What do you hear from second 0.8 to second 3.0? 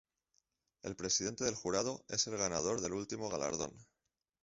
El presidente del jurado es el ganador del